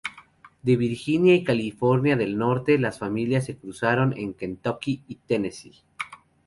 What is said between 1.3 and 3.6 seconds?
y Carolina del Norte, las familias se